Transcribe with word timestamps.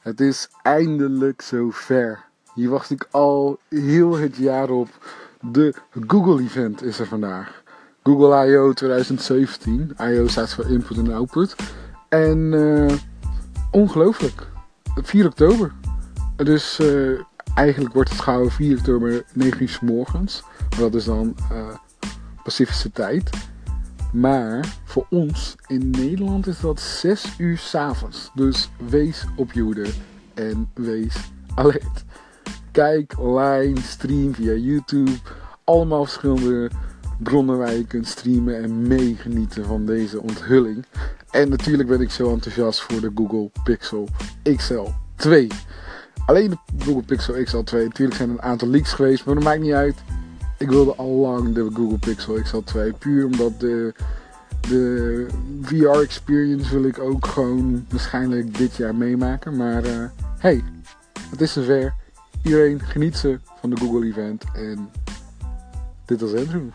Het 0.00 0.20
is 0.20 0.48
eindelijk 0.62 1.42
zover. 1.42 2.24
Hier 2.54 2.70
wacht 2.70 2.90
ik 2.90 3.06
al 3.10 3.58
heel 3.68 4.16
het 4.16 4.36
jaar 4.36 4.70
op. 4.70 4.88
De 5.40 5.74
Google 6.06 6.42
Event 6.42 6.82
is 6.82 6.98
er 6.98 7.06
vandaag. 7.06 7.62
Google 8.02 8.46
I.O. 8.46 8.72
2017. 8.72 9.96
I.O. 10.00 10.26
staat 10.26 10.54
voor 10.54 10.70
Input 10.70 10.96
en 10.96 11.12
Output. 11.12 11.56
En 12.08 12.38
uh, 12.38 12.92
ongelooflijk. 13.70 14.46
4 15.02 15.26
oktober. 15.26 15.72
Dus 16.36 16.78
uh, 16.80 17.20
eigenlijk 17.54 17.94
wordt 17.94 18.10
het 18.10 18.20
gehouden 18.20 18.52
4 18.52 18.78
oktober 18.78 19.24
9 19.32 19.62
uur 19.62 19.68
s 19.68 19.80
morgens. 19.80 20.42
Maar 20.70 20.78
dat 20.78 20.94
is 20.94 21.04
dan 21.04 21.36
uh, 21.52 21.68
Pacifische 22.42 22.92
tijd. 22.92 23.30
Maar 24.12 24.78
voor 24.84 25.06
ons 25.10 25.56
in 25.66 25.90
Nederland 25.90 26.46
is 26.46 26.60
dat 26.60 26.80
6 26.80 27.34
uur 27.38 27.58
s'avonds. 27.58 28.30
Dus 28.34 28.70
wees 28.88 29.24
op 29.36 29.52
hoede 29.52 29.86
en 30.34 30.70
wees 30.74 31.16
alert. 31.54 32.04
Kijk 32.72 33.14
online, 33.18 33.80
stream 33.80 34.34
via 34.34 34.52
YouTube. 34.52 35.10
Allemaal 35.64 36.04
verschillende 36.04 36.70
bronnen 37.18 37.58
waar 37.58 37.74
je 37.74 37.86
kunt 37.86 38.06
streamen 38.06 38.62
en 38.62 38.86
meegenieten 38.86 39.64
van 39.64 39.86
deze 39.86 40.22
onthulling. 40.22 40.84
En 41.30 41.48
natuurlijk 41.48 41.88
ben 41.88 42.00
ik 42.00 42.10
zo 42.10 42.32
enthousiast 42.32 42.80
voor 42.80 43.00
de 43.00 43.10
Google 43.14 43.50
Pixel 43.64 44.08
XL 44.56 44.86
2. 45.16 45.48
Alleen 46.26 46.50
de 46.50 46.84
Google 46.84 47.02
Pixel 47.02 47.42
XL 47.42 47.58
2. 47.62 47.84
Natuurlijk 47.84 48.16
zijn 48.16 48.28
er 48.28 48.34
een 48.34 48.42
aantal 48.42 48.68
leaks 48.68 48.92
geweest, 48.92 49.24
maar 49.24 49.34
dat 49.34 49.44
maakt 49.44 49.60
niet 49.60 49.72
uit. 49.72 49.96
Ik 50.58 50.68
wilde 50.68 50.94
al 50.94 51.10
lang 51.10 51.54
de 51.54 51.70
Google 51.74 51.98
Pixel 51.98 52.42
XL 52.42 52.58
2. 52.64 52.92
Puur 52.92 53.24
omdat 53.24 53.60
de, 53.60 53.94
de 54.60 55.26
VR 55.62 56.00
experience 56.00 56.72
wil 56.72 56.84
ik 56.84 56.98
ook 56.98 57.26
gewoon 57.26 57.86
waarschijnlijk 57.88 58.58
dit 58.58 58.76
jaar 58.76 58.94
meemaken. 58.94 59.56
Maar 59.56 59.84
uh, 59.84 60.04
hey, 60.38 60.64
het 61.30 61.40
is 61.40 61.52
zover. 61.52 61.94
Iedereen 62.42 62.80
geniet 62.80 63.16
ze 63.16 63.38
van 63.60 63.70
de 63.70 63.76
Google 63.76 64.06
event. 64.06 64.44
En 64.54 64.90
dit 66.04 66.20
was 66.20 66.34
Andrew. 66.34 66.68